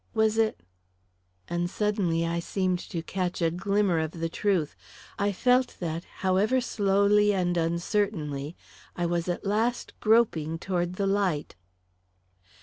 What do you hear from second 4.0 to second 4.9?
the truth;